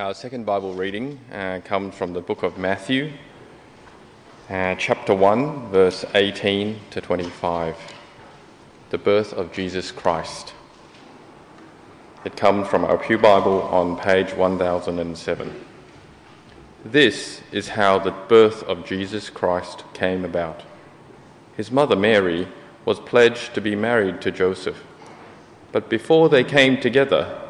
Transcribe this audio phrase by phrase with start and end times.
[0.00, 3.12] Our second Bible reading uh, comes from the book of Matthew,
[4.48, 7.76] uh, chapter 1, verse 18 to 25.
[8.88, 10.54] The birth of Jesus Christ.
[12.24, 15.66] It comes from our Pew Bible on page 1007.
[16.82, 20.62] This is how the birth of Jesus Christ came about.
[21.58, 22.48] His mother Mary
[22.86, 24.82] was pledged to be married to Joseph,
[25.72, 27.49] but before they came together,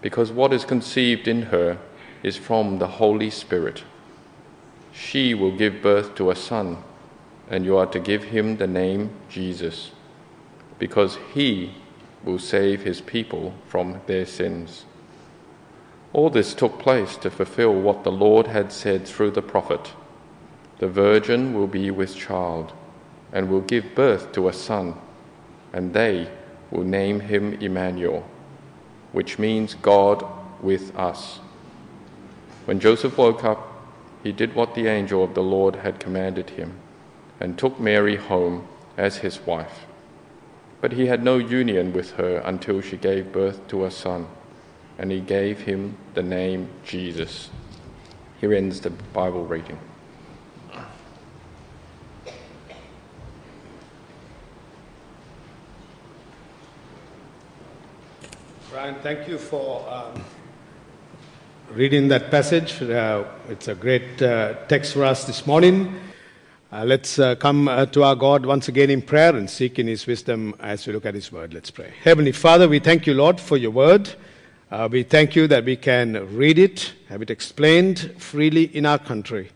[0.00, 1.78] because what is conceived in her
[2.22, 3.84] is from the Holy Spirit.
[4.92, 6.78] She will give birth to a son,
[7.48, 9.92] and you are to give him the name Jesus,
[10.78, 11.74] because he
[12.24, 14.84] will save his people from their sins.
[16.12, 19.92] All this took place to fulfill what the Lord had said through the prophet
[20.78, 22.72] The virgin will be with child
[23.32, 24.94] and will give birth to a son,
[25.72, 26.28] and they
[26.70, 28.26] will name him Emmanuel,
[29.12, 30.24] which means God
[30.60, 31.40] with us.
[32.64, 33.66] When Joseph woke up,
[34.22, 36.74] he did what the angel of the Lord had commanded him
[37.40, 39.86] and took Mary home as his wife.
[40.80, 44.26] But he had no union with her until she gave birth to a son
[44.98, 47.48] and he gave him the name Jesus.
[48.40, 49.78] Here ends the Bible reading.
[58.80, 60.24] Brian, thank you for um,
[61.74, 62.80] reading that passage.
[62.80, 66.00] Uh, it's a great uh, text for us this morning.
[66.72, 69.86] Uh, let's uh, come uh, to our God once again in prayer and seek in
[69.86, 71.52] His wisdom as we look at His word.
[71.52, 71.92] Let's pray.
[72.02, 74.14] Heavenly Father, we thank you, Lord, for your word.
[74.70, 78.98] Uh, we thank you that we can read it, have it explained freely in our
[78.98, 79.50] country.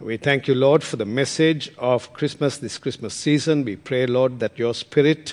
[0.00, 3.64] We thank you, Lord, for the message of Christmas this Christmas season.
[3.64, 5.32] We pray, Lord, that your Spirit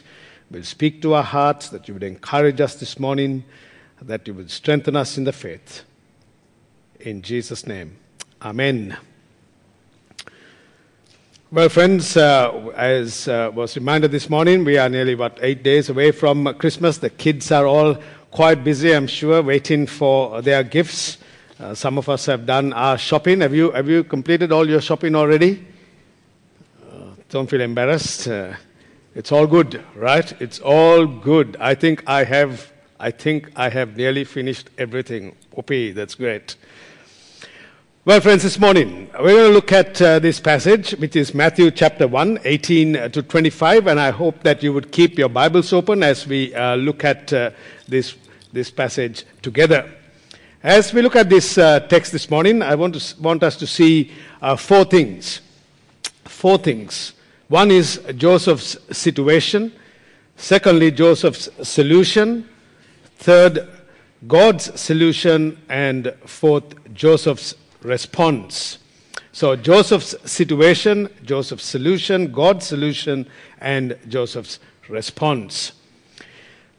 [0.54, 3.44] will speak to our hearts, that you would encourage us this morning,
[4.02, 5.82] that you would strengthen us in the faith.
[7.00, 7.98] In Jesus' name,
[8.42, 8.96] Amen.
[11.52, 15.90] Well, friends, uh, as uh, was reminded this morning, we are nearly, what, eight days
[15.90, 17.00] away from Christmas.
[17.00, 17.98] The kids are all
[18.30, 21.18] quite busy, I'm sure, waiting for their gifts.
[21.60, 23.42] Uh, some of us have done our shopping.
[23.42, 25.66] Have you, have you completed all your shopping already?
[26.92, 28.28] Uh, don't feel embarrassed.
[29.16, 30.34] It's all good, right?
[30.42, 31.56] It's all good.
[31.60, 35.36] I think I have, I think I have nearly finished everything.
[35.52, 36.56] Whoopee, that's great.
[38.06, 41.70] Well, friends, this morning we're going to look at uh, this passage, which is Matthew
[41.70, 46.02] chapter 1, 18 to 25, and I hope that you would keep your Bibles open
[46.02, 47.52] as we uh, look at uh,
[47.88, 48.16] this
[48.52, 49.92] this passage together.
[50.64, 53.68] As we look at this uh, text this morning, I want, to, want us to
[53.68, 55.42] see uh, four things.
[56.24, 57.14] Four things.
[57.54, 59.74] One is Joseph's situation.
[60.38, 62.50] Secondly, Joseph's solution.
[63.18, 63.70] Third,
[64.28, 65.62] God's solution.
[65.70, 67.54] And fourth, Joseph's
[67.84, 68.80] response.
[69.34, 73.28] So, Joseph's situation, Joseph's solution, God's solution,
[73.62, 74.58] and Joseph's
[74.90, 75.74] response.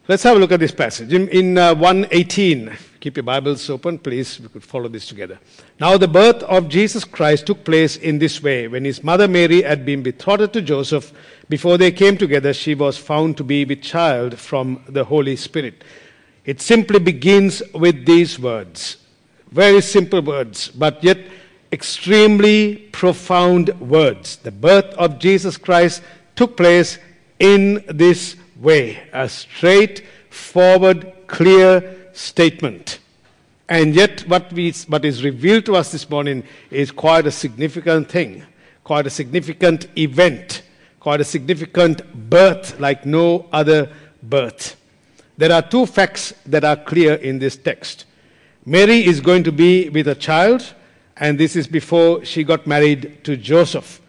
[0.07, 1.15] Let's have a look at this passage.
[1.15, 4.39] In, in uh, 118, keep your Bibles open, please.
[4.39, 5.39] We could follow this together.
[5.81, 8.69] Now, the birth of Jesus Christ took place in this way.
[8.69, 11.11] When his mother Mary had been betrothed to Joseph,
[11.49, 15.83] before they came together, she was found to be with child from the Holy Spirit.
[16.45, 18.99] It simply begins with these words.
[19.53, 21.17] Very simple words, but yet
[21.73, 24.37] extremely profound words.
[24.37, 26.03] The birth of Jesus Christ
[26.37, 26.99] took place
[27.39, 32.99] in this way, a straightforward, clear statement.
[33.69, 38.11] And yet, what, we, what is revealed to us this morning is quite a significant
[38.11, 38.43] thing,
[38.83, 40.63] quite a significant event,
[41.01, 43.91] quite a significant birth like no other
[44.23, 44.77] birth.
[45.37, 48.05] There are two facts that are clear in this text.
[48.67, 50.75] Mary is going to be with a child,
[51.17, 54.01] and this is before she got married to Joseph.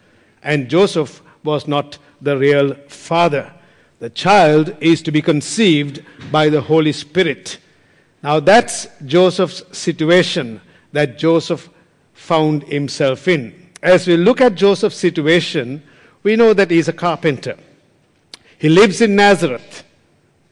[0.44, 3.51] And Joseph was not the real father.
[4.00, 7.59] The child is to be conceived by the Holy Spirit.
[8.21, 10.62] Now that's Joseph's situation
[10.92, 11.69] that Joseph
[12.13, 13.69] found himself in.
[13.81, 15.83] As we look at Joseph's situation,
[16.24, 17.57] we know that he's a carpenter.
[18.57, 19.83] He lives in Nazareth.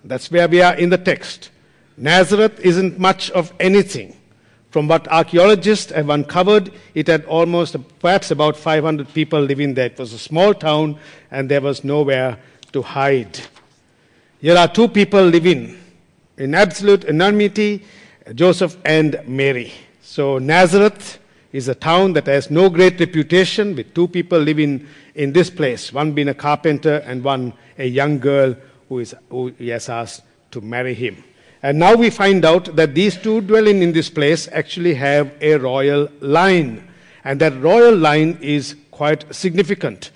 [0.04, 1.50] That's where we are in the text.
[1.98, 4.16] Nazareth isn't much of anything.
[4.70, 9.86] From what archaeologists have uncovered, it had almost perhaps about 500 people living there.
[9.86, 10.98] It was a small town
[11.30, 12.40] and there was nowhere
[12.74, 13.40] to hide.
[14.42, 15.80] Here are two people living
[16.38, 17.86] in absolute anonymity
[18.36, 19.72] Joseph and Mary.
[20.02, 21.20] So, Nazareth
[21.52, 25.94] is a town that has no great reputation, with two people living in this place
[25.94, 28.56] one being a carpenter and one a young girl
[28.90, 31.24] who, is, who he has asked to marry him.
[31.62, 35.56] And now we find out that these two dwelling in this place actually have a
[35.56, 36.88] royal line.
[37.24, 40.12] And that royal line is quite significant.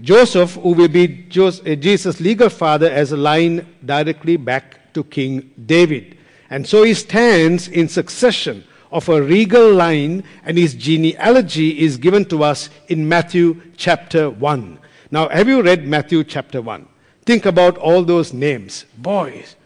[0.00, 5.50] Joseph, who will be uh, Jesus' legal father, has a line directly back to King
[5.66, 6.16] David.
[6.50, 12.24] And so he stands in succession of a regal line, and his genealogy is given
[12.26, 14.78] to us in Matthew chapter 1.
[15.10, 16.88] Now, have you read Matthew chapter 1?
[17.24, 18.86] Think about all those names.
[18.96, 19.56] Boys,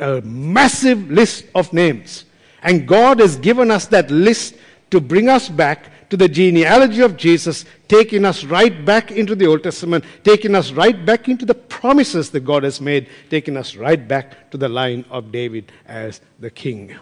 [0.00, 2.24] a massive list of names.
[2.62, 4.56] And God has given us that list
[4.90, 9.46] to bring us back to the genealogy of Jesus, taking us right back into the
[9.46, 13.76] Old Testament, taking us right back into the promises that God has made, taking us
[13.76, 16.96] right back to the line of David as the king.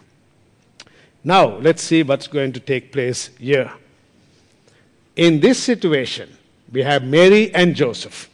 [1.22, 3.72] Now, let's see what's going to take place here.
[5.16, 6.36] In this situation,
[6.70, 8.28] we have Mary and Joseph.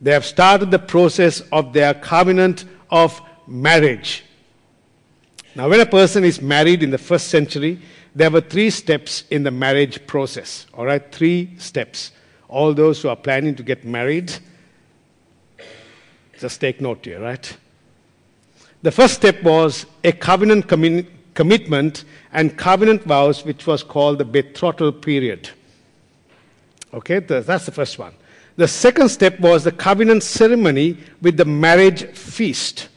[0.00, 4.24] They have started the process of their covenant of marriage.
[5.54, 7.80] Now, when a person is married in the first century,
[8.16, 10.66] there were three steps in the marriage process.
[10.72, 12.12] All right, three steps.
[12.48, 14.34] All those who are planning to get married,
[16.38, 17.56] just take note here, right?
[18.80, 24.24] The first step was a covenant commi- commitment and covenant vows, which was called the
[24.24, 25.50] betrothal period.
[26.94, 28.14] Okay, that's the first one.
[28.56, 32.88] The second step was the covenant ceremony with the marriage feast.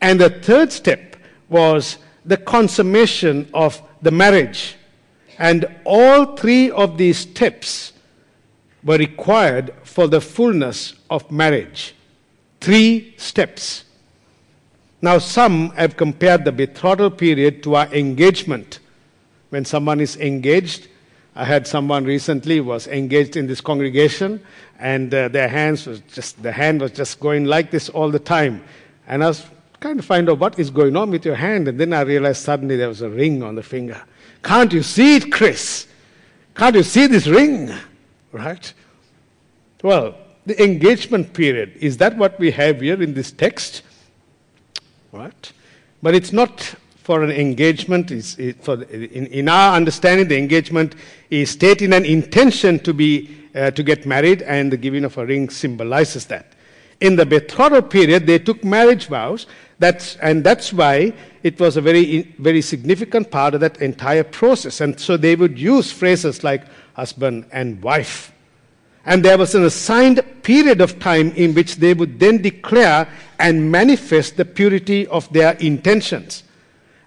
[0.00, 1.14] And the third step
[1.48, 4.76] was the consummation of the marriage.
[5.38, 7.92] And all three of these steps
[8.84, 11.94] were required for the fullness of marriage.
[12.60, 13.84] Three steps.
[15.00, 18.78] Now, some have compared the betrothal period to our engagement.
[19.50, 20.88] When someone is engaged,
[21.34, 24.40] I had someone recently was engaged in this congregation,
[24.78, 28.18] and uh, their hands was just the hand was just going like this all the
[28.18, 28.62] time,
[29.06, 29.44] and I was
[29.82, 32.76] to find out what is going on with your hand, and then I realized suddenly
[32.76, 34.00] there was a ring on the finger.
[34.42, 35.86] Can't you see it, Chris?
[36.54, 37.72] Can't you see this ring?
[38.32, 38.72] Right?
[39.82, 40.14] Well,
[40.46, 43.82] the engagement period is that what we have here in this text?
[45.12, 45.52] Right?
[46.02, 48.10] But it's not for an engagement.
[48.10, 50.94] Is for in, in our understanding, the engagement
[51.30, 55.26] is stating an intention to be uh, to get married, and the giving of a
[55.26, 56.52] ring symbolizes that.
[57.00, 59.46] In the betrothal period, they took marriage vows,
[59.82, 61.12] that's, and that's why
[61.42, 64.80] it was a very, very significant part of that entire process.
[64.80, 66.64] And so they would use phrases like
[66.94, 68.32] husband and wife.
[69.04, 73.08] And there was an assigned period of time in which they would then declare
[73.38, 76.44] and manifest the purity of their intentions.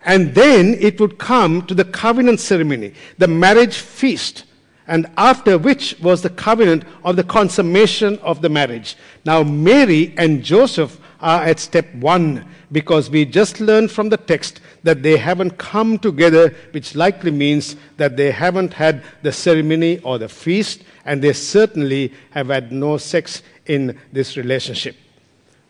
[0.04, 4.44] And then it would come to the covenant ceremony, the marriage feast,
[4.88, 8.98] and after which was the covenant of the consummation of the marriage.
[9.24, 14.62] Now, Mary and Joseph are at step one because we just learned from the text
[14.84, 20.18] that they haven't come together, which likely means that they haven't had the ceremony or
[20.18, 24.96] the feast, and they certainly have had no sex in this relationship.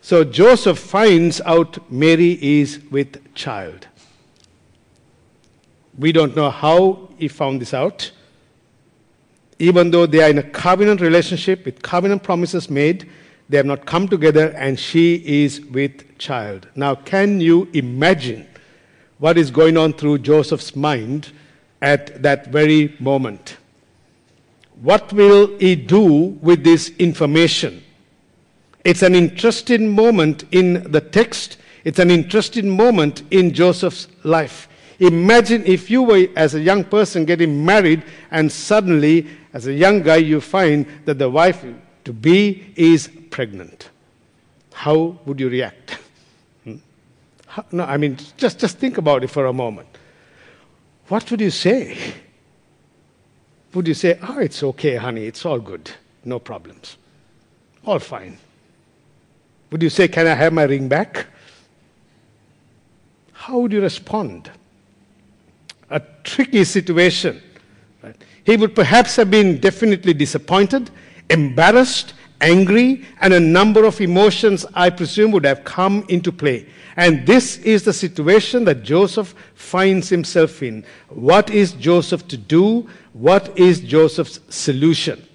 [0.00, 3.88] So Joseph finds out Mary is with child.
[5.98, 8.12] We don't know how he found this out.
[9.58, 13.08] Even though they are in a covenant relationship with covenant promises made,
[13.48, 16.68] they have not come together and she is with child.
[16.74, 18.46] Now, can you imagine
[19.18, 21.32] what is going on through Joseph's mind
[21.80, 23.56] at that very moment?
[24.82, 27.82] What will he do with this information?
[28.84, 31.56] It's an interesting moment in the text.
[31.84, 34.68] It's an interesting moment in Joseph's life.
[34.98, 40.02] Imagine if you were, as a young person, getting married, and suddenly, as a young
[40.02, 41.64] guy, you find that the wife
[42.06, 43.90] to be is pregnant.
[44.72, 45.98] How would you react?
[46.62, 46.76] Hmm?
[47.72, 49.88] No, I mean, just, just think about it for a moment.
[51.08, 52.14] What would you say?
[53.74, 55.90] Would you say, oh, it's okay, honey, it's all good,
[56.24, 56.96] no problems,
[57.84, 58.38] all fine?
[59.72, 61.26] Would you say, can I have my ring back?
[63.32, 64.48] How would you respond?
[65.90, 67.42] A tricky situation.
[68.00, 68.16] Right?
[68.44, 70.88] He would perhaps have been definitely disappointed,
[71.30, 76.66] embarrassed, angry, and a number of emotions, I presume, would have come into play.
[76.96, 80.84] And this is the situation that Joseph finds himself in.
[81.08, 82.88] What is Joseph to do?
[83.12, 85.26] What is Joseph's solution?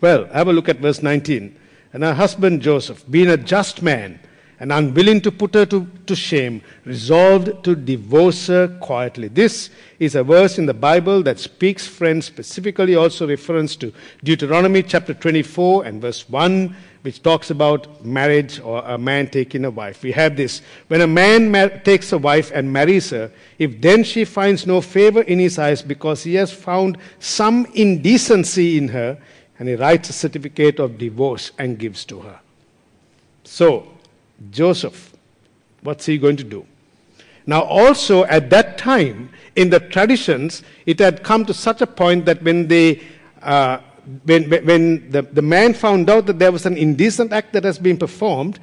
[0.00, 1.56] Well, have a look at verse 19.
[1.92, 4.20] And her husband Joseph, being a just man,
[4.60, 9.28] and unwilling to put her to, to shame, resolved to divorce her quietly.
[9.28, 13.92] This is a verse in the Bible that speaks, friends, specifically also reference to
[14.24, 19.70] Deuteronomy chapter 24 and verse 1, which talks about marriage or a man taking a
[19.70, 20.02] wife.
[20.02, 20.62] We have this.
[20.88, 24.80] When a man mar- takes a wife and marries her, if then she finds no
[24.80, 29.18] favor in his eyes because he has found some indecency in her,
[29.60, 32.40] and he writes a certificate of divorce and gives to her.
[33.44, 33.88] So,
[34.50, 35.12] Joseph,
[35.82, 36.66] what's he going to do?
[37.46, 42.26] Now, also at that time, in the traditions, it had come to such a point
[42.26, 43.02] that when they
[43.42, 43.78] uh,
[44.24, 47.78] when, when the, the man found out that there was an indecent act that has
[47.78, 48.58] been performed,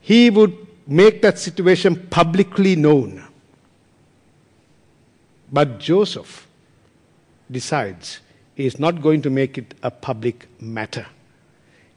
[0.00, 3.24] he would make that situation publicly known.
[5.52, 6.46] But Joseph
[7.50, 8.20] decides
[8.54, 11.06] he is not going to make it a public matter.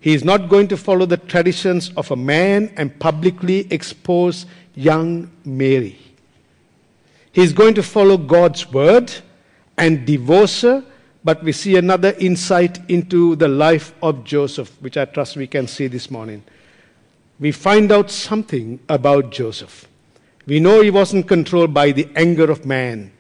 [0.04, 4.46] He is not going to follow the traditions of a man and publicly expose
[4.76, 5.98] young Mary.
[7.32, 9.14] He is going to follow God's word
[9.78, 10.84] and divorce her,
[11.24, 15.70] but we see another insight into the life of Joseph, which I trust we can
[15.70, 16.44] see this morning.
[17.40, 19.88] We find out something about Joseph.
[20.46, 23.14] We know he wasn't controlled by the anger of man.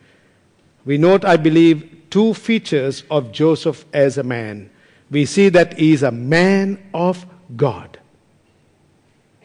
[0.83, 4.69] We note, I believe, two features of Joseph as a man
[5.13, 7.99] we see that he is a man of God.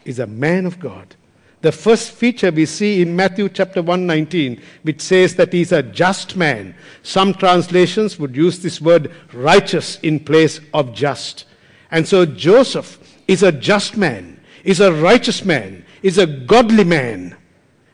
[0.02, 1.14] He's a man of God.
[1.60, 6.36] The first feature we see in Matthew chapter 119, which says that he's a just
[6.36, 6.74] man.
[7.02, 11.44] Some translations would use this word righteous in place of just.
[11.90, 17.36] And so Joseph is a just man, is a righteous man, is a godly man.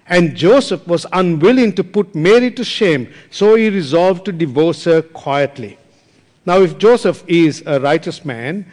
[0.07, 5.03] And Joseph was unwilling to put Mary to shame, so he resolved to divorce her
[5.03, 5.79] quietly.
[6.47, 8.67] Now, if Joseph is a righteous man,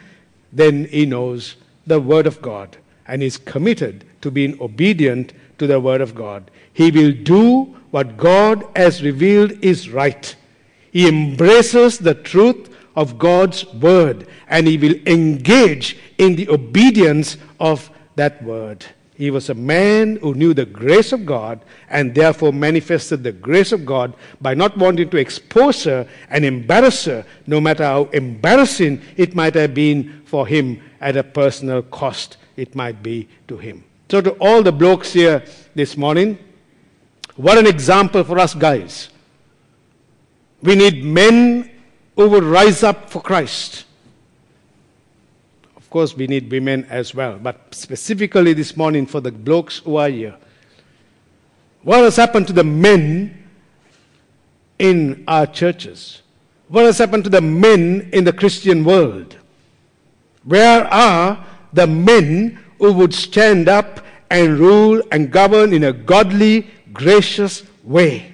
[0.52, 2.76] then he knows the Word of God
[3.06, 6.50] and is committed to being obedient to the Word of God.
[6.72, 10.34] He will do what God has revealed is right.
[10.90, 17.90] He embraces the truth of God's Word and he will engage in the obedience of
[18.16, 18.84] that Word.
[19.22, 23.70] He was a man who knew the grace of God and therefore manifested the grace
[23.70, 29.00] of God by not wanting to expose her and embarrass her, no matter how embarrassing
[29.16, 33.84] it might have been for him at a personal cost it might be to him.
[34.10, 36.36] So, to all the blokes here this morning,
[37.36, 39.08] what an example for us guys.
[40.62, 41.70] We need men
[42.16, 43.84] who will rise up for Christ
[45.92, 50.08] course, we need women as well, but specifically this morning for the blokes who are
[50.08, 50.34] here.
[51.82, 53.46] What has happened to the men
[54.78, 56.22] in our churches?
[56.68, 59.36] What has happened to the men in the Christian world?
[60.44, 66.68] Where are the men who would stand up and rule and govern in a godly,
[66.92, 68.32] gracious way?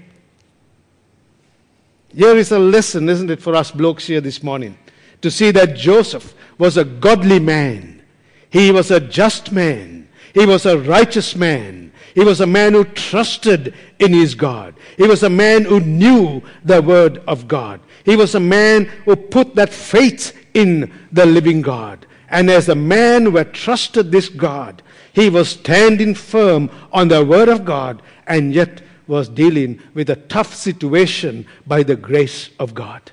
[2.15, 4.79] Here is a lesson, isn't it, for us blokes here this morning?
[5.23, 8.03] To see that Joseph was a godly man.
[8.51, 10.09] He was a just man.
[10.35, 11.93] He was a righteous man.
[12.15, 14.75] He was a man who trusted in his God.
[14.97, 17.81] He was a man who knew the word of God.
[18.05, 22.07] He was a man who put that faith in the living God.
[22.31, 27.25] And as a man who had trusted this God, he was standing firm on the
[27.25, 32.75] word of God and yet was dealing with a tough situation by the grace of
[32.75, 33.11] God.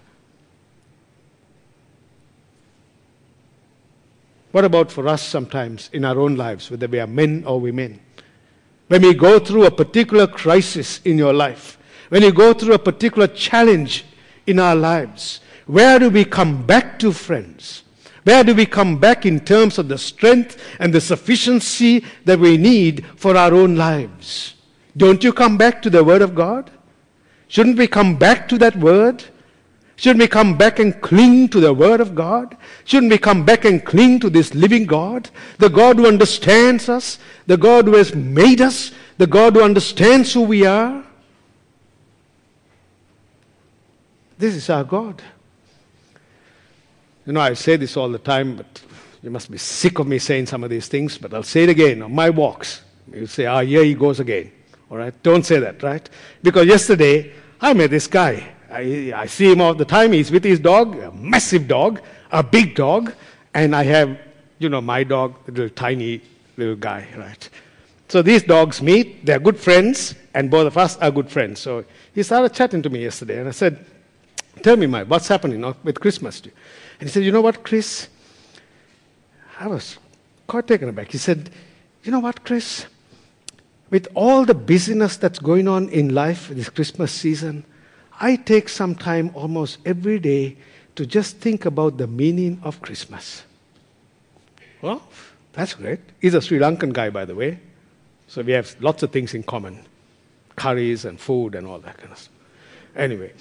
[4.55, 7.99] What about for us sometimes in our own lives, whether we are men or women?
[8.87, 12.79] When we go through a particular crisis in your life, when you go through a
[12.79, 14.05] particular challenge
[14.47, 17.83] in our lives, where do we come back to, friends?
[18.23, 22.55] Where do we come back in terms of the strength and the sufficiency that we
[22.55, 24.53] need for our own lives?
[24.95, 26.71] Don't you come back to the Word of God?
[27.49, 29.21] Shouldn't we come back to that Word?
[29.97, 32.57] Shouldn't we come back and cling to the Word of God?
[32.83, 35.29] Shouldn't we come back and cling to this living God?
[35.57, 40.33] The God who understands us, the God who has made us, the God who understands
[40.33, 41.03] who we are?
[44.37, 45.21] This is our God.
[47.25, 48.81] You know, I say this all the time, but
[49.23, 51.69] you must be sick of me saying some of these things, but I'll say it
[51.69, 52.81] again on my walks.
[53.11, 54.51] You say, ah, here he goes again.
[54.91, 55.13] All right?
[55.23, 56.07] Don't say that, right?
[56.43, 58.54] Because yesterday, I met this guy.
[58.75, 60.11] I, I see him all the time.
[60.11, 62.01] He's with his dog, a massive dog,
[62.31, 63.13] a big dog,
[63.53, 64.19] and I have,
[64.59, 66.21] you know, my dog, little tiny
[66.57, 67.49] little guy, right?
[68.09, 71.61] So these dogs meet, they're good friends, and both of us are good friends.
[71.61, 73.85] So he started chatting to me yesterday, and I said,
[74.61, 76.41] Tell me, Mike, what's happening with Christmas?
[76.41, 76.51] And
[76.99, 78.09] he said, You know what, Chris?
[79.59, 79.97] I was
[80.47, 81.11] quite taken aback.
[81.11, 81.49] He said,
[82.03, 82.85] You know what, Chris?
[83.89, 87.63] With all the busyness that's going on in life this Christmas season,
[88.19, 90.57] I take some time almost every day
[90.95, 93.43] to just think about the meaning of Christmas.
[94.81, 95.01] Well,
[95.53, 95.99] that's great.
[96.21, 97.59] He's a Sri Lankan guy, by the way.
[98.27, 99.85] So we have lots of things in common
[100.55, 102.33] curries and food and all that kind of stuff.
[102.95, 103.33] Anyway,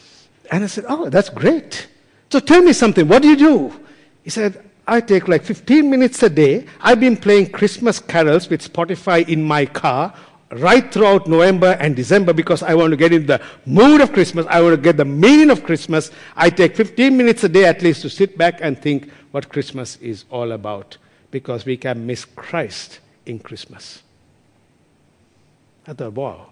[0.50, 1.88] and I said, Oh, that's great.
[2.30, 3.06] So tell me something.
[3.06, 3.80] What do you do?
[4.24, 6.66] He said, I take like 15 minutes a day.
[6.80, 10.14] I've been playing Christmas carols with Spotify in my car
[10.60, 14.46] right throughout November and December because I want to get in the mood of Christmas.
[14.48, 16.10] I want to get the meaning of Christmas.
[16.36, 19.96] I take 15 minutes a day at least to sit back and think what Christmas
[19.96, 20.96] is all about
[21.30, 24.02] because we can miss Christ in Christmas.
[25.86, 26.46] I thought, wow.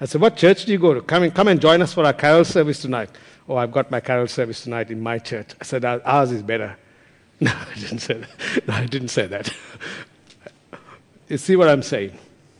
[0.00, 1.00] I said, What church do you go to?
[1.00, 3.10] Come and, come and join us for our carol service tonight.
[3.48, 5.54] Oh, I've got my carol service tonight in my church.
[5.60, 6.76] I said, Ours is better.
[7.38, 8.30] No, I didn't say that.
[8.66, 9.52] No, I didn't say that.
[11.28, 12.18] you see what I'm saying?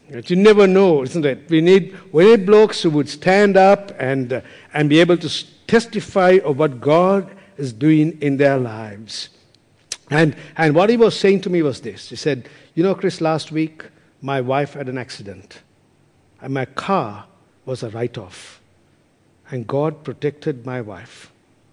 [0.09, 1.51] You never know, isn't it?
[1.51, 4.41] We need, need blokes who would stand up and, uh,
[4.73, 9.31] and be able to testify of what God is doing in their lives.
[10.11, 12.11] And, and what he was saying to me was this.
[12.11, 13.85] He said, You know, Chris, last week
[14.23, 15.63] my wife had an accident,
[16.41, 17.27] and my car
[17.65, 18.61] was a write off.
[19.51, 21.33] And God protected my wife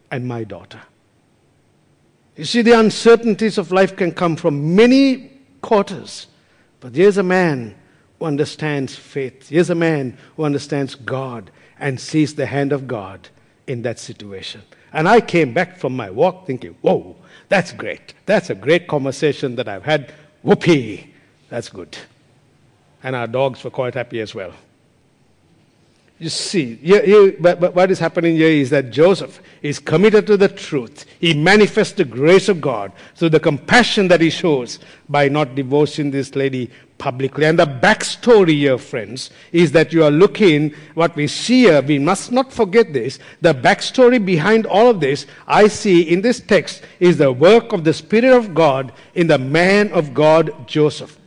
[0.09, 0.81] and my daughter.
[2.35, 6.27] You see, the uncertainties of life can come from many quarters.
[6.79, 7.75] But here's a man
[8.19, 9.49] who understands faith.
[9.49, 13.29] Here's a man who understands God and sees the hand of God
[13.67, 14.61] in that situation.
[14.91, 17.15] And I came back from my walk thinking, whoa,
[17.49, 18.13] that's great.
[18.25, 20.13] That's a great conversation that I've had.
[20.43, 21.13] Whoopee.
[21.49, 21.97] That's good.
[23.01, 24.53] And our dogs were quite happy as well.
[26.19, 30.25] You see, here, here, but, but what is happening here is that Joseph is committed
[30.27, 31.05] to the truth.
[31.19, 36.11] He manifests the grace of God through the compassion that he shows by not divorcing
[36.11, 37.45] this lady publicly.
[37.45, 41.99] And the backstory here, friends, is that you are looking, what we see here, we
[41.99, 43.19] must not forget this.
[43.41, 47.83] The backstory behind all of this, I see in this text, is the work of
[47.83, 51.19] the Spirit of God in the man of God, Joseph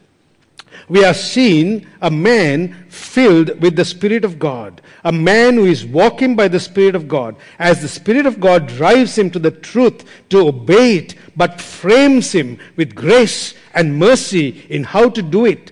[0.89, 5.85] we are seeing a man filled with the Spirit of God, a man who is
[5.85, 7.37] walking by the Spirit of God.
[7.59, 12.33] As the Spirit of God drives him to the truth, to obey it, but frames
[12.33, 15.71] him with grace and mercy in how to do it,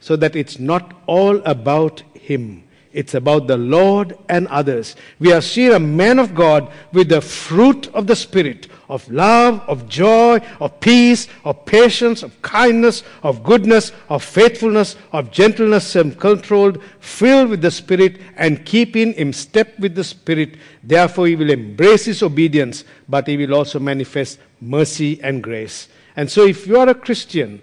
[0.00, 2.64] so that it's not all about him.
[2.92, 4.94] It's about the Lord and others.
[5.18, 9.60] We are seeing a man of God with the fruit of the Spirit of love,
[9.66, 16.16] of joy, of peace, of patience, of kindness, of goodness, of faithfulness, of gentleness, self
[16.18, 20.56] controlled, filled with the Spirit, and keeping in step with the Spirit.
[20.82, 25.88] Therefore, he will embrace his obedience, but he will also manifest mercy and grace.
[26.16, 27.60] And so, if you are a Christian,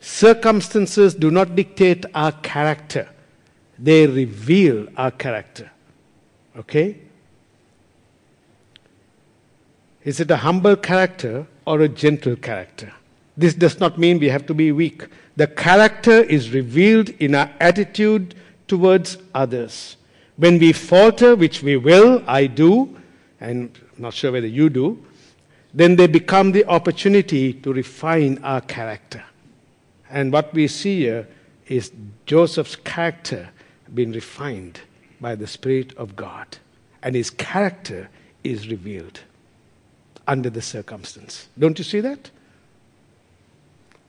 [0.00, 3.08] circumstances do not dictate our character,
[3.78, 5.70] they reveal our character.
[6.56, 6.98] Okay?
[10.04, 12.92] Is it a humble character or a gentle character?
[13.36, 15.06] This does not mean we have to be weak.
[15.36, 18.34] The character is revealed in our attitude
[18.66, 19.96] towards others.
[20.36, 22.96] When we falter, which we will, I do,
[23.40, 25.04] and I'm not sure whether you do,
[25.72, 29.22] then they become the opportunity to refine our character.
[30.10, 31.28] And what we see here
[31.66, 31.92] is
[32.26, 33.50] Joseph's character
[33.94, 34.80] being refined
[35.20, 36.58] by the Spirit of God,
[37.02, 38.08] and his character
[38.42, 39.20] is revealed
[40.26, 41.48] under the circumstance.
[41.58, 42.30] Don't you see that?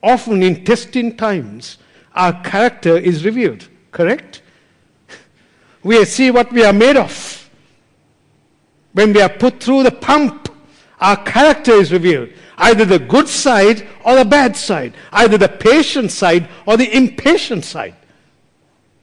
[0.02, 1.78] Often in testing times,
[2.14, 4.42] our character is revealed, correct?
[5.84, 7.50] We see what we are made of.
[8.92, 10.41] When we are put through the pump,
[11.02, 12.30] our character is revealed.
[12.56, 17.64] Either the good side or the bad side, either the patient side or the impatient
[17.64, 17.96] side.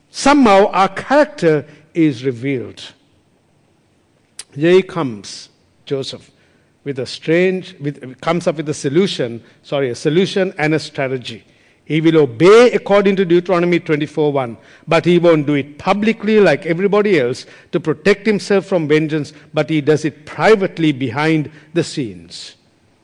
[0.10, 2.94] Somehow our character is revealed.
[4.56, 5.50] Here he comes,
[5.86, 6.32] Joseph
[6.84, 11.46] with a strange, with, comes up with a solution, sorry, a solution and a strategy.
[11.90, 17.20] He will obey according to Deuteronomy 24:1, but he won't do it publicly like everybody
[17.20, 22.56] else to protect himself from vengeance, but he does it privately behind the scenes.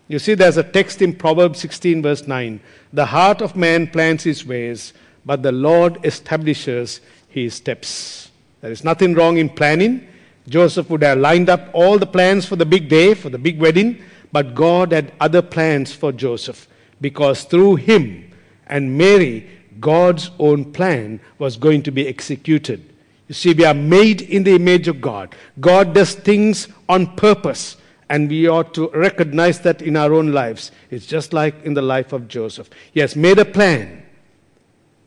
[0.07, 2.59] You see, there's a text in Proverbs 16, verse 9.
[2.93, 4.93] The heart of man plans his ways,
[5.25, 8.29] but the Lord establishes his steps.
[8.61, 10.07] There is nothing wrong in planning.
[10.47, 13.59] Joseph would have lined up all the plans for the big day, for the big
[13.59, 13.97] wedding,
[14.31, 16.67] But God had other plans for Joseph
[16.99, 18.33] because through him
[18.67, 19.49] and Mary,
[19.79, 22.93] God's own plan was going to be executed.
[23.27, 25.35] You see, we are made in the image of God.
[25.59, 27.77] God does things on purpose,
[28.09, 30.71] and we ought to recognize that in our own lives.
[30.91, 32.69] It's just like in the life of Joseph.
[32.93, 34.03] He has made a plan.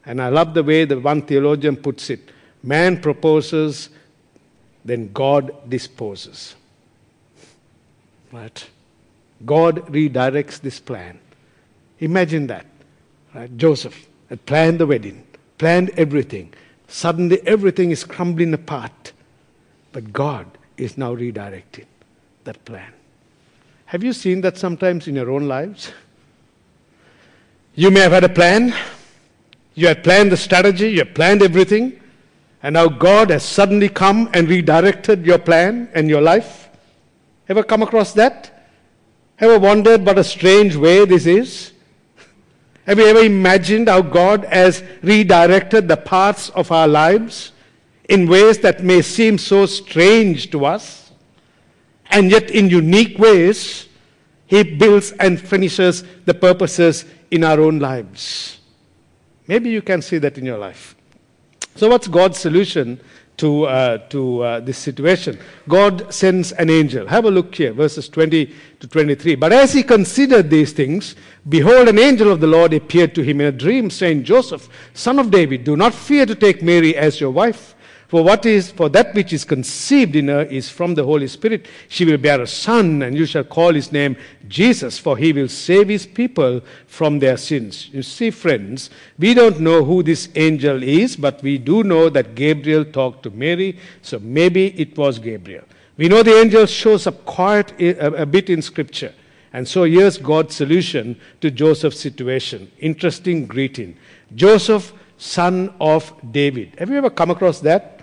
[0.05, 2.31] And I love the way the one theologian puts it
[2.63, 3.91] man proposes,
[4.85, 6.55] then God disposes.
[8.33, 8.69] Right?
[9.45, 11.19] God redirects this plan.
[12.01, 12.67] Imagine that.
[13.35, 13.55] Right?
[13.57, 15.25] Joseph had planned the wedding,
[15.59, 16.53] planned everything.
[16.87, 19.13] Suddenly everything is crumbling apart.
[19.93, 21.87] But God is now redirecting
[22.45, 22.93] that plan.
[23.87, 25.93] Have you seen that sometimes in your own lives?
[27.75, 28.75] You may have had a plan,
[29.75, 32.01] you had planned the strategy, you had planned everything,
[32.63, 36.69] and now God has suddenly come and redirected your plan and your life.
[37.49, 38.69] Ever come across that?
[39.39, 41.73] Ever wondered what a strange way this is?
[42.89, 47.53] Have you ever imagined how God has redirected the paths of our lives
[48.09, 51.13] in ways that may seem so strange to us?
[52.07, 53.89] And yet, in unique ways,
[54.47, 58.59] He builds and finishes the purposes in our own lives.
[59.47, 60.97] Maybe you can see that in your life.
[61.75, 62.99] So, what's God's solution
[63.39, 65.39] to, uh, to uh, this situation?
[65.69, 67.07] God sends an angel.
[67.07, 69.35] Have a look here, verses 20 to 23.
[69.35, 71.17] But as he considered these things,
[71.49, 75.19] behold, an angel of the Lord appeared to him in a dream, saying, Joseph, son
[75.19, 77.75] of David, do not fear to take Mary as your wife
[78.09, 81.67] for what is for that which is conceived in her is from the Holy Spirit.
[81.89, 84.17] She will bear a son, and you shall call his name
[84.49, 87.91] Jesus, for he will save his people from their sins.
[87.93, 92.35] You see, friends, we don't know who this angel is, but we do know that
[92.35, 95.65] Gabriel talked to Mary, so maybe it was Gabriel.
[95.99, 99.13] We know the angel shows up quite a, a bit in Scripture.
[99.53, 102.71] And so here's God's solution to Joseph's situation.
[102.79, 103.99] Interesting greeting.
[104.35, 106.75] Joseph, son of David.
[106.79, 107.98] Have you ever come across that?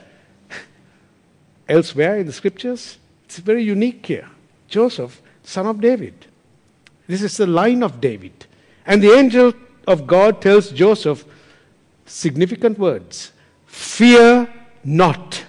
[1.67, 2.97] Elsewhere in the scriptures.
[3.25, 4.29] It's very unique here.
[4.67, 6.13] Joseph, son of David.
[7.07, 8.45] This is the line of David.
[8.85, 9.53] And the angel
[9.87, 11.25] of God tells Joseph
[12.05, 13.31] significant words
[13.65, 14.47] Fear
[14.83, 15.45] not.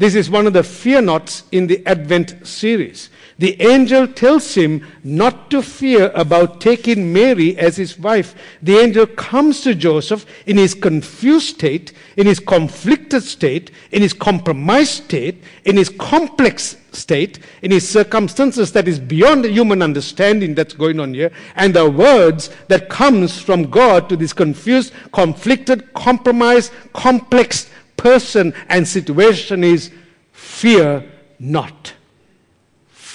[0.00, 3.10] This is one of the fear nots in the Advent series.
[3.38, 8.34] The angel tells him not to fear about taking Mary as his wife.
[8.62, 14.14] The angel comes to Joseph in his confused state, in his conflicted state, in his
[14.14, 20.72] compromised state, in his complex state, in his circumstances that is beyond human understanding that's
[20.72, 26.72] going on here, and the words that comes from God to this confused, conflicted, compromised,
[26.94, 27.68] complex
[28.02, 29.90] person and situation is
[30.32, 31.04] fear
[31.38, 31.94] not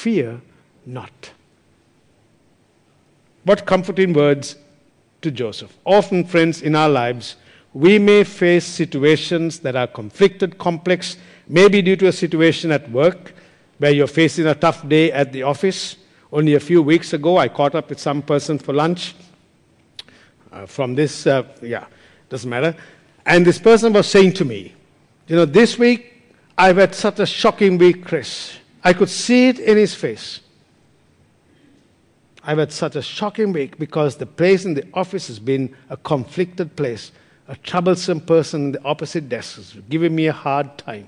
[0.06, 0.39] fear
[0.86, 1.32] not.
[3.43, 4.56] What comforting words
[5.24, 5.76] to Joseph.
[5.84, 7.38] Often, friends, in our lives,
[7.74, 11.17] we may face situations that are conflicted, complex,
[11.48, 13.34] maybe due to a situation at work
[13.80, 15.95] where you're facing a tough day at the office.
[16.32, 19.15] Only a few weeks ago, I caught up with some person for lunch
[20.52, 21.88] uh, from this, uh, yeah,
[22.30, 22.76] doesn't matter.
[23.25, 24.73] And this person was saying to me,
[25.27, 26.23] You know, this week
[26.57, 28.57] I've had such a shocking week, Chris.
[28.83, 30.41] I could see it in his face.
[32.43, 35.97] I've had such a shocking week because the place in the office has been a
[35.97, 37.11] conflicted place.
[37.47, 41.07] A troublesome person in the opposite desk is giving me a hard time.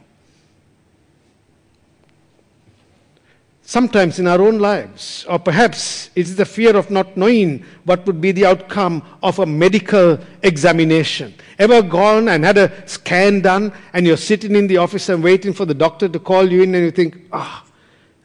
[3.67, 8.05] Sometimes in our own lives, or perhaps it is the fear of not knowing what
[8.05, 11.33] would be the outcome of a medical examination.
[11.59, 15.51] Ever gone and had a scan done, and you're sitting in the office and waiting
[15.51, 17.71] for the doctor to call you in, and you think, ah, oh,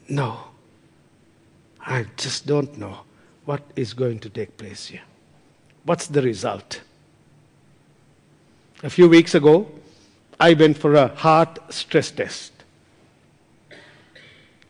[0.07, 0.37] no.
[1.81, 2.99] I just don't know
[3.43, 5.03] what is going to take place here.
[5.83, 6.79] What's the result?
[8.81, 9.69] A few weeks ago,
[10.39, 12.52] I went for a heart stress test.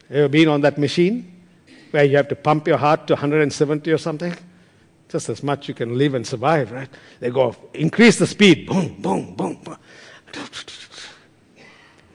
[0.09, 1.43] Ever been on that machine
[1.91, 4.33] where you have to pump your heart to 170 or something?
[5.09, 6.89] Just as much you can live and survive, right?
[7.19, 9.59] They go, increase the speed, boom, boom, boom.
[9.63, 9.77] boom.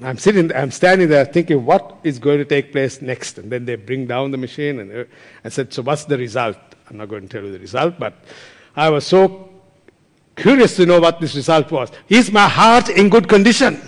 [0.01, 3.39] I'm sitting, I'm standing there thinking, what is going to take place next?
[3.39, 5.07] And then they bring down the machine, and
[5.45, 6.57] I said, so what's the result?
[6.89, 8.15] I'm not going to tell you the result, but
[8.77, 9.51] I was so
[10.37, 11.91] curious to know what this result was.
[12.09, 13.81] Is my heart in good condition?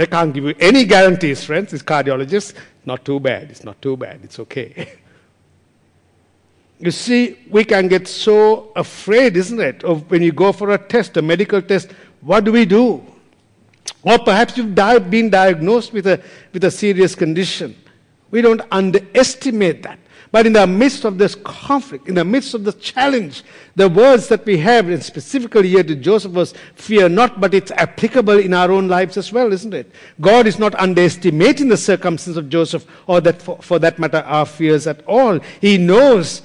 [0.00, 1.74] They can't give you any guarantees, friends.
[1.74, 2.54] It's cardiologists.
[2.86, 3.50] Not too bad.
[3.50, 4.20] It's not too bad.
[4.22, 4.94] It's okay.
[6.78, 10.78] you see, we can get so afraid, isn't it, of when you go for a
[10.78, 11.92] test, a medical test.
[12.22, 13.04] What do we do?
[14.02, 16.18] Or perhaps you've di- been diagnosed with a,
[16.54, 17.76] with a serious condition.
[18.30, 19.98] We don't underestimate that.
[20.32, 23.42] But in the midst of this conflict, in the midst of the challenge,
[23.74, 27.72] the words that we have, and specifically here to Joseph, was fear not, but it's
[27.72, 29.90] applicable in our own lives as well, isn't it?
[30.20, 34.46] God is not underestimating the circumstance of Joseph, or that for, for that matter, our
[34.46, 35.40] fears at all.
[35.60, 36.42] He knows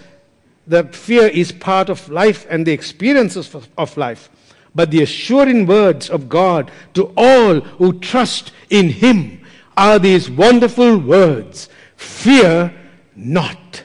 [0.66, 4.30] that fear is part of life and the experiences of, of life.
[4.74, 9.42] But the assuring words of God to all who trust in Him
[9.78, 12.74] are these wonderful words Fear
[13.16, 13.84] not.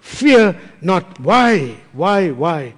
[0.00, 1.20] Fear not.
[1.20, 1.76] Why?
[1.92, 2.30] Why?
[2.30, 2.74] Why?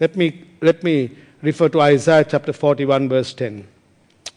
[0.00, 1.10] Let me, let me
[1.42, 3.66] refer to Isaiah chapter 41, verse 10.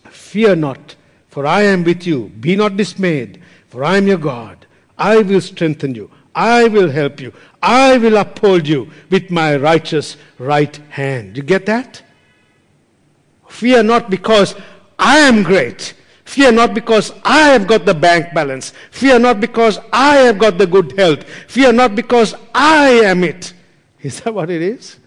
[0.10, 0.96] Fear not,
[1.30, 2.30] for I am with you.
[2.40, 4.66] Be not dismayed, for I am your God.
[4.98, 6.10] I will strengthen you.
[6.34, 7.34] I will help you.
[7.62, 11.36] I will uphold you with my righteous right hand.
[11.36, 12.04] You get that?
[13.50, 14.56] Fear not because
[15.00, 15.96] I am great.
[16.28, 18.74] Fear not because I have got the bank balance.
[18.92, 21.24] Fear not because I have got the good health.
[21.48, 23.54] Fear not because I am it.
[24.02, 24.98] Is that what it is?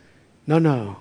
[0.47, 0.97] No, no.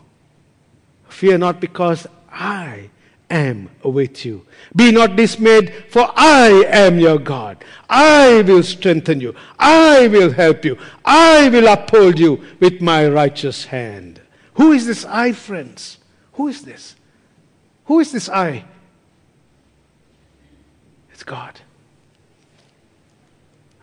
[1.08, 2.90] Fear not because I
[3.30, 4.46] am with you.
[4.76, 7.64] Be not dismayed, for I am your God.
[7.90, 9.34] I will strengthen you.
[9.58, 10.78] I will help you.
[11.06, 14.20] I will uphold you with my righteous hand.
[14.56, 15.98] Who is this I, friends?
[16.34, 16.98] Who is this?
[17.86, 18.66] Who is this I?
[21.20, 21.60] It's God.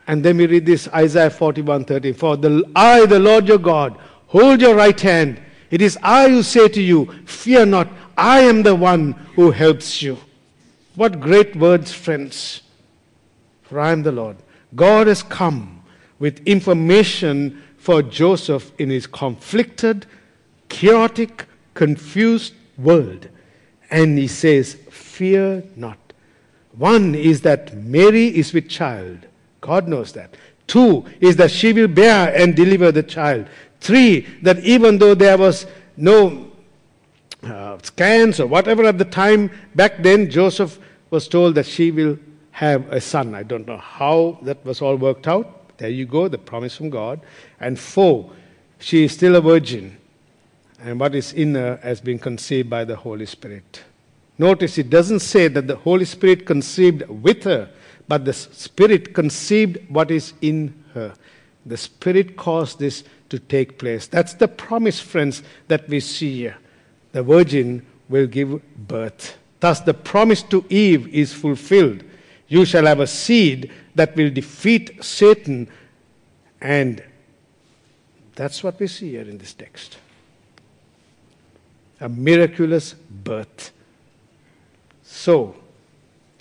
[0.07, 2.15] And then we read this Isaiah 41 13.
[2.15, 5.43] For the, I, the Lord your God, hold your right hand.
[5.71, 10.01] It is I who say to you, Fear not, I am the one who helps
[10.01, 10.17] you.
[10.95, 12.63] What great words, friends.
[13.65, 14.39] For I am the Lord.
[14.75, 15.83] God has come
[16.19, 20.07] with information for Joseph in his conflicted,
[20.71, 21.45] chaotic,
[21.75, 23.29] confused world.
[23.91, 25.99] And he says, Fear not.
[26.77, 29.27] One is that Mary is with child.
[29.61, 30.37] God knows that.
[30.67, 33.47] Two is that she will bear and deliver the child.
[33.81, 36.51] Three, that even though there was no
[37.43, 40.79] uh, scans or whatever at the time, back then Joseph
[41.11, 42.19] was told that she will
[42.51, 43.35] have a son.
[43.35, 45.77] I don't know how that was all worked out.
[45.79, 47.21] There you go, the promise from God.
[47.61, 48.31] And four,
[48.79, 49.97] she is still a virgin.
[50.81, 53.85] And what is in her has been conceived by the Holy Spirit.
[54.39, 57.71] Notice it doesn't say that the Holy Spirit conceived with her,
[58.07, 61.15] but the Spirit conceived what is in her.
[61.65, 64.07] The Spirit caused this to take place.
[64.07, 66.57] That's the promise, friends, that we see here.
[67.13, 69.37] The virgin will give birth.
[69.61, 72.05] Thus, the promise to Eve is fulfilled.
[72.49, 75.69] You shall have a seed that will defeat Satan.
[76.61, 77.03] And
[78.35, 79.99] that's what we see here in this text
[82.01, 83.73] a miraculous birth.
[85.17, 85.57] So,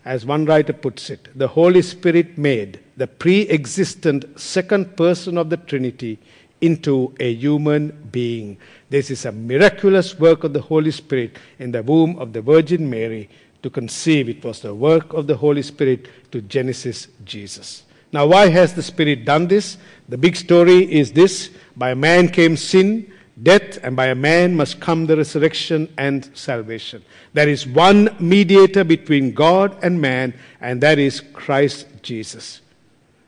[0.03, 5.49] as one writer puts it, the Holy Spirit made the pre existent second person of
[5.49, 6.19] the Trinity
[6.59, 8.57] into a human being.
[8.89, 12.89] This is a miraculous work of the Holy Spirit in the womb of the Virgin
[12.89, 13.29] Mary
[13.63, 14.27] to conceive.
[14.27, 17.83] It was the work of the Holy Spirit to Genesis Jesus.
[18.11, 19.77] Now, why has the Spirit done this?
[20.09, 23.09] The big story is this by man came sin,
[23.41, 27.03] death, and by a man must come the resurrection and salvation.
[27.33, 32.61] There is one mediator between God and man, and that is Christ Jesus.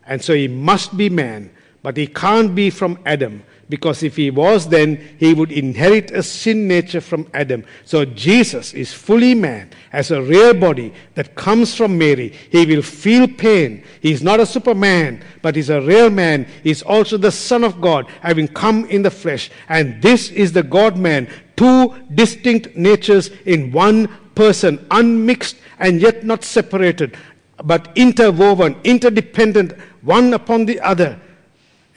[0.06, 1.52] And so he must be man,
[1.84, 6.24] but he can't be from Adam because if he was, then he would inherit a
[6.24, 7.66] sin nature from Adam.
[7.84, 12.34] So Jesus is fully man, as a real body that comes from Mary.
[12.50, 13.84] He will feel pain.
[14.02, 16.48] He is not a superman, but he's a real man.
[16.64, 19.50] He's also the Son of God, having come in the flesh.
[19.68, 26.24] And this is the God man, two distinct natures in one person, unmixed and yet
[26.24, 27.18] not separated,
[27.64, 31.20] but interwoven, interdependent, one upon the other,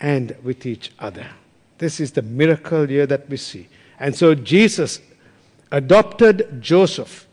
[0.00, 1.26] and with each other.
[1.80, 3.66] This is the miracle here that we see.
[3.98, 5.00] And so Jesus
[5.72, 7.26] adopted Joseph,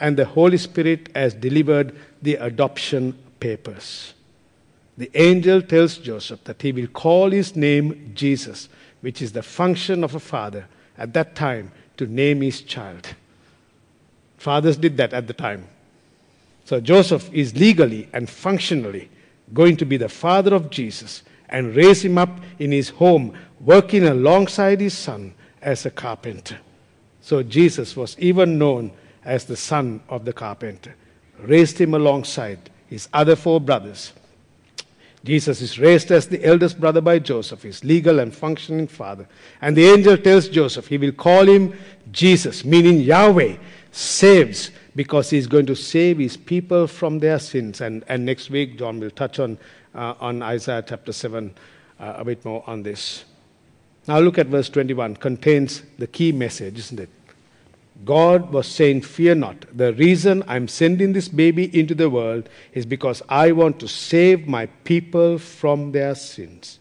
[0.00, 4.14] and the Holy Spirit has delivered the adoption papers.
[4.96, 8.70] The angel tells Joseph that he will call his name Jesus,
[9.02, 13.06] which is the function of a father at that time to name his child.
[14.38, 15.68] Fathers did that at the time.
[16.64, 19.10] So Joseph is legally and functionally
[19.52, 24.04] going to be the father of Jesus and raise him up in his home, working
[24.06, 26.58] alongside his son as a carpenter.
[27.20, 28.92] So Jesus was even known
[29.24, 30.94] as the son of the carpenter,
[31.38, 34.12] raised him alongside his other four brothers.
[35.22, 39.28] Jesus is raised as the eldest brother by Joseph, his legal and functioning father.
[39.60, 41.74] And the angel tells Joseph he will call him
[42.10, 43.56] Jesus, meaning Yahweh
[43.92, 47.82] saves, because he's going to save his people from their sins.
[47.82, 49.58] And, and next week, John will touch on,
[49.94, 51.54] uh, on Isaiah chapter 7
[51.98, 53.24] uh, a bit more on this.
[54.08, 57.10] Now, look at verse 21, contains the key message, isn't it?
[58.04, 59.66] God was saying, Fear not.
[59.76, 64.48] The reason I'm sending this baby into the world is because I want to save
[64.48, 66.78] my people from their sins.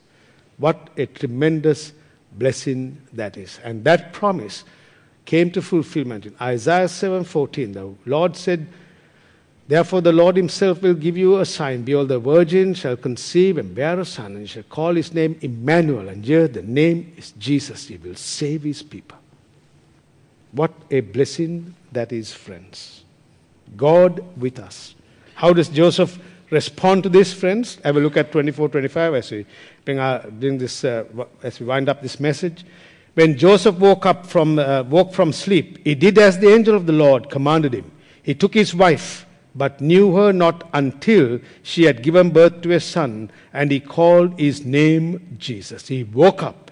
[0.57, 1.93] What a tremendous
[2.33, 3.59] blessing that is.
[3.63, 4.63] And that promise
[5.25, 7.73] came to fulfillment in Isaiah 7:14.
[7.73, 8.67] The Lord said,
[9.69, 11.83] Therefore the Lord himself will give you a sign.
[11.83, 16.09] Behold, the virgin shall conceive and bear a son, and shall call his name Emmanuel.
[16.09, 17.87] And here the name is Jesus.
[17.87, 19.19] He will save his people.
[20.53, 23.03] What a blessing that is, friends.
[23.77, 24.95] God with us.
[25.35, 26.17] How does Joseph
[26.49, 27.77] respond to this, friends?
[27.83, 29.45] Have a look at 24 25 as we
[29.85, 31.03] bring, our, this, uh,
[31.43, 32.65] as we wind up this message.
[33.13, 36.87] When Joseph woke up from, uh, woke from sleep, he did as the angel of
[36.87, 37.91] the Lord commanded him.
[38.23, 39.27] He took his wife,
[39.59, 44.39] but knew her not until she had given birth to a son, and he called
[44.39, 45.87] his name Jesus.
[45.87, 46.69] He woke up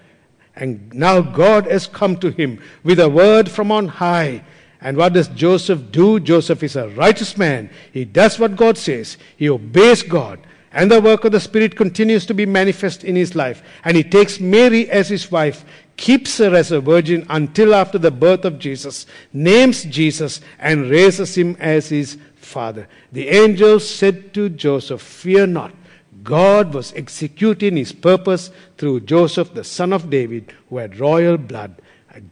[0.58, 4.44] and now God has come to him with a word from on high.
[4.80, 6.18] And what does Joseph do?
[6.18, 7.70] Joseph is a righteous man.
[7.92, 10.40] He does what God says, he obeys God.
[10.72, 13.62] And the work of the Spirit continues to be manifest in his life.
[13.84, 15.64] And he takes Mary as his wife,
[15.96, 21.36] keeps her as a virgin until after the birth of Jesus, names Jesus, and raises
[21.36, 22.88] him as his father.
[23.12, 25.74] The angel said to Joseph, Fear not.
[26.24, 31.80] God was executing his purpose through Joseph, the son of David, who had royal blood.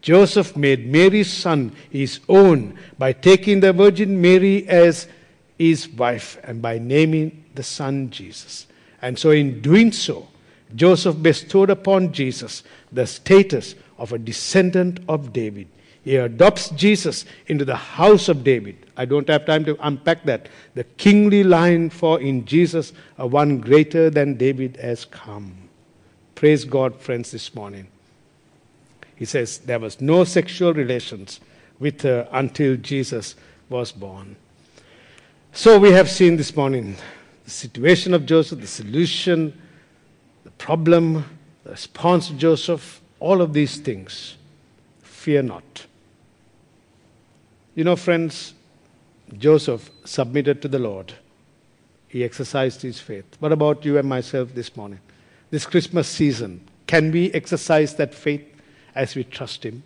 [0.00, 5.06] Joseph made Mary's son his own by taking the Virgin Mary as
[5.58, 8.66] his wife and by naming the son Jesus.
[9.00, 10.28] And so, in doing so,
[10.74, 15.68] Joseph bestowed upon Jesus the status of a descendant of David.
[16.06, 18.76] He adopts Jesus into the house of David.
[18.96, 20.48] I don't have time to unpack that.
[20.74, 25.68] The kingly line for in Jesus, a one greater than David has come.
[26.36, 27.88] Praise God, friends, this morning.
[29.16, 31.40] He says there was no sexual relations
[31.80, 33.34] with her until Jesus
[33.68, 34.36] was born.
[35.50, 36.94] So we have seen this morning
[37.44, 39.60] the situation of Joseph, the solution,
[40.44, 41.24] the problem,
[41.64, 44.36] the response of Joseph, all of these things.
[45.02, 45.86] Fear not.
[47.76, 48.54] You know, friends,
[49.36, 51.12] Joseph submitted to the Lord.
[52.08, 53.26] He exercised his faith.
[53.38, 55.00] What about you and myself this morning?
[55.50, 58.46] This Christmas season, can we exercise that faith
[58.94, 59.82] as we trust Him?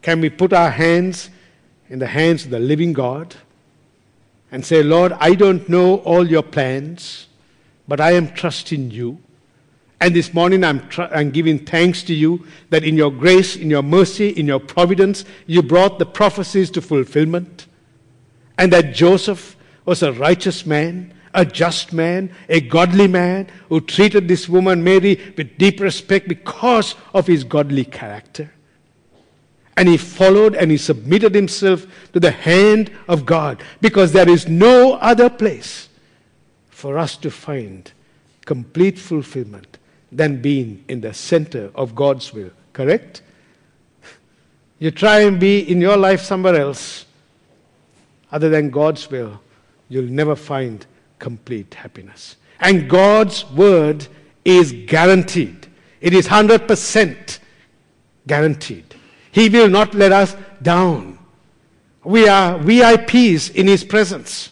[0.00, 1.28] Can we put our hands
[1.90, 3.36] in the hands of the living God
[4.50, 7.26] and say, Lord, I don't know all your plans,
[7.86, 9.18] but I am trusting you.
[10.00, 13.70] And this morning I'm, tr- I'm giving thanks to you that in your grace, in
[13.70, 17.66] your mercy, in your providence, you brought the prophecies to fulfillment.
[18.58, 24.28] And that Joseph was a righteous man, a just man, a godly man who treated
[24.28, 28.52] this woman, Mary, with deep respect because of his godly character.
[29.78, 34.48] And he followed and he submitted himself to the hand of God because there is
[34.48, 35.88] no other place
[36.68, 37.90] for us to find
[38.44, 39.75] complete fulfillment
[40.16, 42.50] than being in the center of God's will.
[42.72, 43.22] Correct?
[44.78, 47.04] You try and be in your life somewhere else
[48.32, 49.40] other than God's will,
[49.88, 50.84] you'll never find
[51.18, 52.36] complete happiness.
[52.60, 54.06] And God's word
[54.44, 55.66] is guaranteed.
[56.00, 57.38] It is 100%
[58.26, 58.94] guaranteed.
[59.32, 61.18] He will not let us down.
[62.04, 64.50] We are VIPs in His presence.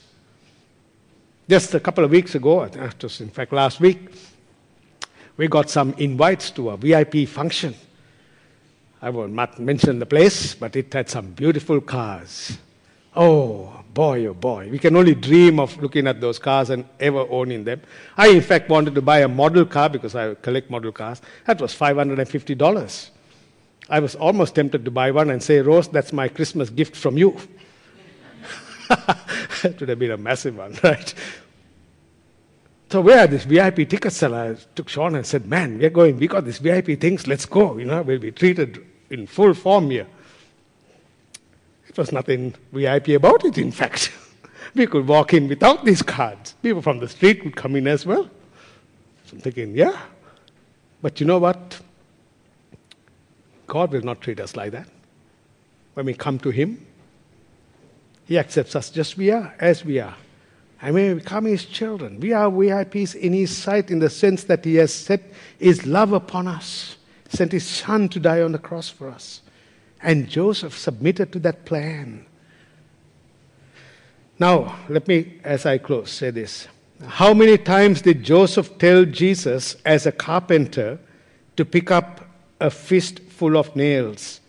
[1.49, 4.11] Just a couple of weeks ago, in fact last week,
[5.37, 7.75] we got some invites to a VIP function.
[9.03, 12.57] I will not mention the place, but it had some beautiful cars.
[13.17, 14.69] Oh, boy, oh boy.
[14.71, 17.83] We can only dream of looking at those cars and ever owning them.
[18.17, 21.21] I, in fact, wanted to buy a model car because I collect model cars.
[21.47, 23.11] That was $550.
[23.91, 27.19] I was almost tempted to buy one and say, Rose, that's my Christmas gift from
[27.19, 27.37] you.
[29.63, 31.15] it would have been a massive one, right?
[32.91, 36.29] So where are these VIP ticket seller took Sean and said, man, we're going, we
[36.29, 37.77] got these VIP things, let's go.
[37.77, 40.07] You know, we'll be treated in full form here.
[41.89, 44.13] It was nothing VIP about it, in fact.
[44.75, 46.55] we could walk in without these cards.
[46.63, 48.25] People from the street would come in as well.
[49.27, 49.99] So I'm thinking, yeah.
[51.03, 51.81] But you know what?
[53.67, 54.89] God will not treat us like that.
[55.95, 56.85] When we come to Him,
[58.27, 60.17] He accepts us just we are, as we are.
[60.85, 64.67] And we become His children, we are VIPs in His sight in the sense that
[64.67, 65.23] He has set
[65.59, 66.99] His love upon us,
[67.31, 69.41] sent His Son to die on the cross for us.
[70.03, 72.27] And Joseph submitted to that plan.
[74.39, 76.69] Now, let me, as I close, say this.
[77.07, 80.99] How many times did Joseph tell Jesus, as a carpenter,
[81.57, 82.29] to pick up
[82.61, 84.43] a fist full of nails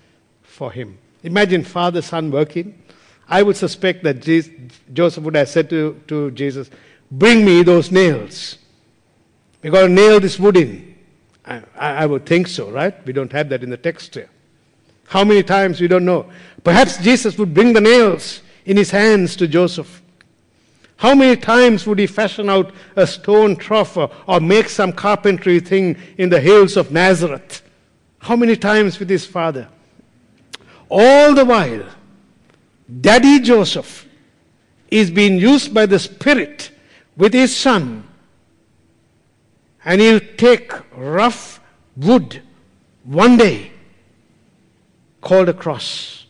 [0.44, 0.98] for him?
[1.24, 2.78] Imagine father son working.
[3.28, 4.54] I would suspect that Jesus,
[4.94, 6.70] Joseph would have said to, to Jesus,
[7.12, 8.58] Bring me those nails.
[9.62, 10.96] We've got to nail this wood in.
[11.46, 13.06] I, I would think so, right?
[13.06, 14.30] We don't have that in the text here.
[15.08, 16.30] How many times we don't know.
[16.64, 20.02] Perhaps Jesus would bring the nails in his hands to Joseph.
[20.98, 25.98] How many times would he fashion out a stone trough or make some carpentry thing
[26.18, 27.62] in the hills of Nazareth?
[28.20, 29.68] How many times with his father?
[30.90, 31.84] All the while,
[33.02, 34.08] Daddy Joseph
[34.90, 36.72] is being used by the Spirit
[37.18, 38.08] with his son,
[39.84, 41.60] and he'll take rough
[41.98, 42.42] wood
[43.04, 43.72] one day
[45.22, 46.26] called a cross.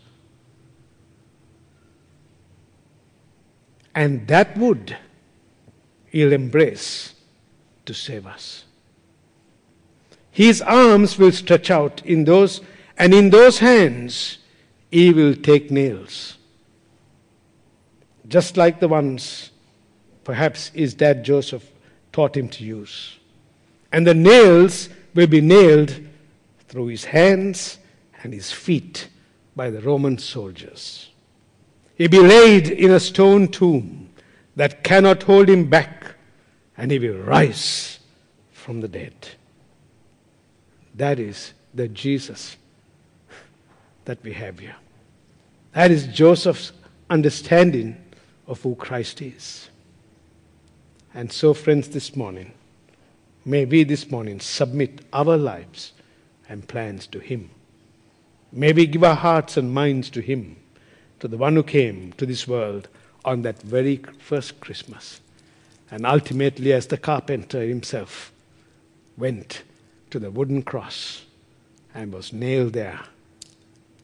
[3.93, 4.97] And that wood
[6.07, 7.13] he'll embrace
[7.85, 8.63] to save us.
[10.31, 12.61] His arms will stretch out in those,
[12.97, 14.39] and in those hands
[14.91, 16.37] he will take nails.
[18.27, 19.51] Just like the ones
[20.23, 21.69] perhaps his dad Joseph
[22.11, 23.17] taught him to use.
[23.91, 26.01] And the nails will be nailed
[26.67, 27.77] through his hands
[28.23, 29.07] and his feet
[29.55, 31.09] by the Roman soldiers.
[31.95, 34.09] He'll be laid in a stone tomb
[34.55, 36.15] that cannot hold him back,
[36.77, 37.99] and he will rise
[38.51, 39.13] from the dead.
[40.95, 42.57] That is the Jesus
[44.05, 44.75] that we have here.
[45.73, 46.71] That is Joseph's
[47.09, 47.97] understanding
[48.47, 49.69] of who Christ is.
[51.13, 52.51] And so, friends, this morning,
[53.45, 55.93] may we this morning submit our lives
[56.49, 57.49] and plans to Him.
[58.51, 60.57] May we give our hearts and minds to Him,
[61.19, 62.87] to the one who came to this world
[63.23, 65.19] on that very first Christmas.
[65.89, 68.31] And ultimately, as the carpenter himself
[69.17, 69.63] went
[70.11, 71.25] to the wooden cross
[71.93, 72.99] and was nailed there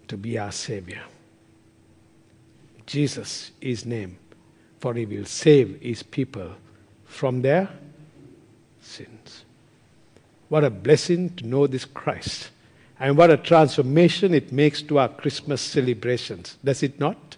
[0.08, 1.02] to be our Savior.
[2.86, 4.18] Jesus is name,
[4.82, 6.52] for he will save his people
[7.06, 7.70] from their
[8.82, 9.46] sins.
[10.50, 12.50] What a blessing to know this Christ.
[13.00, 17.38] And what a transformation it makes to our Christmas celebrations, does it not?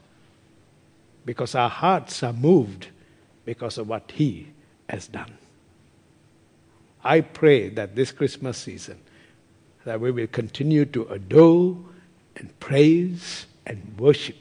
[1.26, 2.88] Because our hearts are moved
[3.46, 4.48] because of what He
[4.90, 5.38] has done.
[7.04, 9.00] I pray that this Christmas season
[9.86, 11.78] that we will continue to adore
[12.36, 14.38] and praise and worship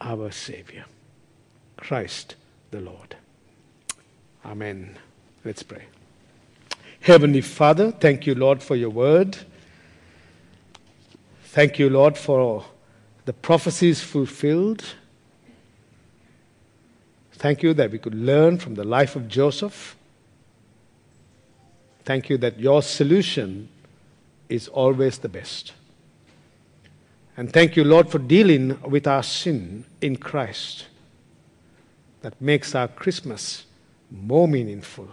[0.00, 0.84] our Savior,
[1.82, 2.36] Christ
[2.70, 3.16] the Lord.
[4.46, 4.96] Amen.
[5.44, 5.82] Let's pray.
[7.00, 9.36] Heavenly Father, thank you, Lord, for your word.
[11.46, 12.64] Thank you, Lord, for
[13.24, 14.94] the prophecies fulfilled.
[17.32, 19.96] Thank you that we could learn from the life of Joseph.
[22.04, 23.68] Thank you that your solution
[24.48, 25.72] is always the best.
[27.36, 30.86] And thank you, Lord, for dealing with our sin in Christ
[32.22, 33.66] that makes our Christmas
[34.10, 35.08] more meaningful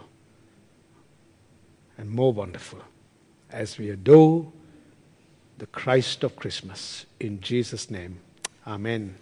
[1.98, 2.80] and more wonderful
[3.50, 4.50] as we adore
[5.58, 7.04] the Christ of Christmas.
[7.18, 8.20] In Jesus' name,
[8.66, 9.16] Amen.